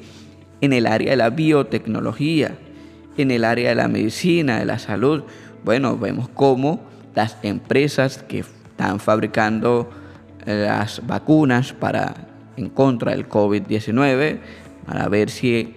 en 0.59 0.73
el 0.73 0.85
área 0.85 1.11
de 1.11 1.17
la 1.17 1.29
biotecnología, 1.29 2.57
en 3.17 3.31
el 3.31 3.45
área 3.45 3.69
de 3.69 3.75
la 3.75 3.87
medicina, 3.87 4.59
de 4.59 4.65
la 4.65 4.79
salud. 4.79 5.23
Bueno, 5.63 5.97
vemos 5.97 6.29
cómo 6.29 6.81
las 7.15 7.37
empresas 7.43 8.23
que 8.23 8.39
están 8.39 8.99
fabricando 8.99 9.89
eh, 10.45 10.65
las 10.67 11.05
vacunas 11.05 11.73
para 11.73 12.27
en 12.57 12.69
contra 12.69 13.11
del 13.11 13.27
COVID-19 13.27 14.39
para 14.85 15.07
ver 15.07 15.29
si 15.29 15.75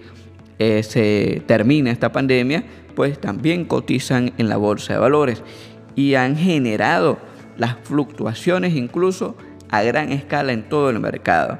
eh, 0.59 0.83
se 0.83 1.43
termina 1.45 1.91
esta 1.91 2.11
pandemia, 2.11 2.63
pues 2.95 3.19
también 3.19 3.65
cotizan 3.65 4.33
en 4.37 4.49
la 4.49 4.57
bolsa 4.57 4.93
de 4.93 4.99
valores 4.99 5.43
y 5.95 6.15
han 6.15 6.35
generado 6.35 7.17
las 7.57 7.75
fluctuaciones 7.83 8.75
incluso 8.75 9.35
a 9.69 9.81
gran 9.83 10.11
escala 10.11 10.53
en 10.53 10.63
todo 10.69 10.89
el 10.89 10.99
mercado. 10.99 11.59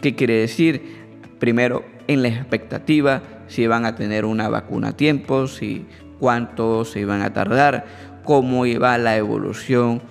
¿Qué 0.00 0.14
quiere 0.14 0.34
decir? 0.34 0.98
Primero, 1.38 1.84
en 2.06 2.22
la 2.22 2.28
expectativa, 2.28 3.22
si 3.48 3.66
van 3.66 3.84
a 3.84 3.94
tener 3.94 4.24
una 4.24 4.48
vacuna 4.48 4.88
a 4.88 4.96
tiempo, 4.96 5.46
si 5.46 5.86
cuánto 6.18 6.84
se 6.84 7.00
iban 7.00 7.22
a 7.22 7.32
tardar, 7.32 7.86
cómo 8.24 8.66
iba 8.66 8.96
la 8.98 9.16
evolución, 9.16 10.02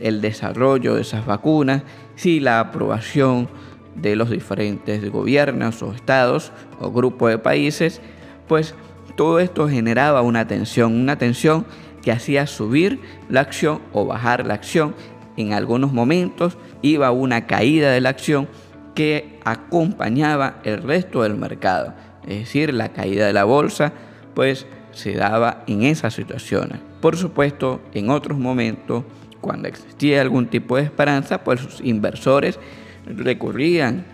el 0.00 0.20
desarrollo 0.20 0.94
de 0.94 1.02
esas 1.02 1.26
vacunas, 1.26 1.82
si 2.16 2.40
la 2.40 2.60
aprobación 2.60 3.48
de 3.94 4.16
los 4.16 4.30
diferentes 4.30 5.10
gobiernos 5.10 5.82
o 5.82 5.92
estados 5.92 6.52
o 6.80 6.90
grupos 6.90 7.30
de 7.30 7.38
países, 7.38 8.00
pues 8.46 8.74
todo 9.16 9.40
esto 9.40 9.68
generaba 9.68 10.22
una 10.22 10.46
tensión, 10.46 10.94
una 10.94 11.18
tensión 11.18 11.66
que 12.02 12.12
hacía 12.12 12.46
subir 12.46 13.00
la 13.28 13.40
acción 13.40 13.80
o 13.92 14.06
bajar 14.06 14.46
la 14.46 14.54
acción. 14.54 14.94
En 15.36 15.52
algunos 15.52 15.92
momentos 15.92 16.56
iba 16.82 17.10
una 17.10 17.46
caída 17.46 17.90
de 17.90 18.00
la 18.00 18.10
acción 18.10 18.48
que 18.94 19.38
acompañaba 19.44 20.60
el 20.64 20.82
resto 20.82 21.22
del 21.22 21.36
mercado. 21.36 21.94
Es 22.26 22.40
decir, 22.40 22.74
la 22.74 22.90
caída 22.90 23.26
de 23.26 23.32
la 23.32 23.44
bolsa, 23.44 23.92
pues 24.34 24.66
se 24.92 25.14
daba 25.14 25.64
en 25.66 25.82
esas 25.82 26.14
situaciones. 26.14 26.87
Por 27.00 27.16
supuesto, 27.16 27.80
en 27.94 28.10
otros 28.10 28.38
momentos, 28.38 29.04
cuando 29.40 29.68
existía 29.68 30.20
algún 30.20 30.46
tipo 30.46 30.76
de 30.76 30.82
esperanza, 30.82 31.44
pues 31.44 31.62
los 31.62 31.80
inversores 31.80 32.58
recurrían 33.06 34.04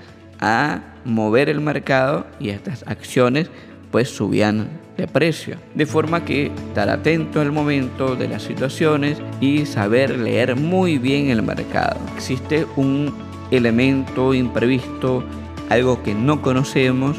a 0.40 0.82
mover 1.04 1.48
el 1.48 1.60
mercado 1.60 2.26
y 2.38 2.50
estas 2.50 2.84
acciones 2.86 3.50
pues 3.90 4.08
subían 4.08 4.68
de 4.96 5.06
precio. 5.06 5.56
De 5.74 5.86
forma 5.86 6.24
que 6.24 6.46
estar 6.46 6.88
atento 6.88 7.40
al 7.40 7.52
momento 7.52 8.16
de 8.16 8.28
las 8.28 8.42
situaciones 8.42 9.18
y 9.40 9.66
saber 9.66 10.18
leer 10.18 10.56
muy 10.56 10.98
bien 10.98 11.30
el 11.30 11.42
mercado. 11.42 12.00
Existe 12.16 12.66
un 12.76 13.14
elemento 13.50 14.34
imprevisto, 14.34 15.24
algo 15.70 16.02
que 16.02 16.14
no 16.14 16.42
conocemos 16.42 17.18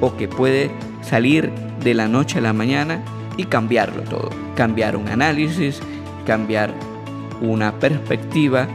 o 0.00 0.16
que 0.16 0.28
puede 0.28 0.70
salir 1.02 1.50
de 1.82 1.94
la 1.94 2.08
noche 2.08 2.38
a 2.38 2.42
la 2.42 2.52
mañana 2.52 3.02
y 3.36 3.44
cambiarlo 3.44 4.02
todo. 4.02 4.47
Cambiar 4.58 4.96
un 4.96 5.06
análisis, 5.06 5.80
cambiar 6.26 6.74
una 7.40 7.78
perspectiva. 7.78 8.66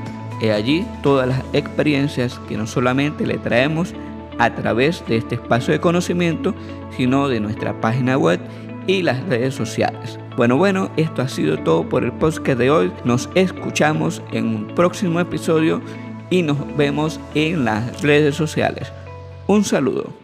Y 0.41 0.48
allí 0.48 0.86
todas 1.04 1.28
las 1.28 1.43
experiencias 1.52 2.39
que 2.48 2.56
no 2.56 2.67
solamente 2.67 3.28
le 3.28 3.38
traemos 3.38 3.93
a 4.39 4.56
través 4.56 5.06
de 5.08 5.17
este 5.17 5.36
espacio 5.36 5.74
de 5.74 5.82
conocimiento, 5.82 6.56
sino 6.96 7.28
de 7.28 7.41
nuestra 7.41 7.80
página 7.82 8.17
web 8.17 8.39
y 8.88 9.02
las 9.02 9.22
redes 9.28 9.56
sociales. 9.56 10.17
Bueno, 10.38 10.56
bueno, 10.56 10.89
esto 10.96 11.22
ha 11.22 11.28
sido 11.28 11.58
todo 11.58 11.88
por 11.88 12.06
el 12.06 12.13
podcast 12.13 12.58
de 12.60 12.72
hoy. 12.72 12.91
Nos 13.04 13.30
escuchamos 13.36 14.22
en 14.32 14.48
un 14.48 14.67
próximo 14.76 15.19
episodio 15.19 15.82
y 16.30 16.41
nos 16.41 16.58
vemos 16.78 17.19
en 17.36 17.65
las 17.65 18.02
redes 18.02 18.36
sociales. 18.36 18.91
Un 19.48 19.63
saludo. 19.63 20.23